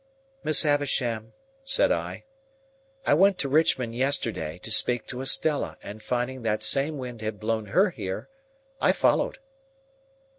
"Miss 0.43 0.63
Havisham," 0.63 1.33
said 1.63 1.91
I, 1.91 2.23
"I 3.05 3.13
went 3.13 3.37
to 3.37 3.47
Richmond 3.47 3.93
yesterday, 3.93 4.57
to 4.63 4.71
speak 4.71 5.05
to 5.05 5.21
Estella; 5.21 5.77
and 5.83 6.01
finding 6.01 6.41
that 6.41 6.63
some 6.63 6.97
wind 6.97 7.21
had 7.21 7.39
blown 7.39 7.67
her 7.67 7.91
here, 7.91 8.27
I 8.81 8.93
followed." 8.93 9.37